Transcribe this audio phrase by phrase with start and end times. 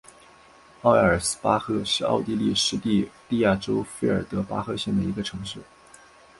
[0.81, 5.63] 奥埃尔斯巴赫是奥地利施蒂利亚州费尔德巴赫县的一个市镇。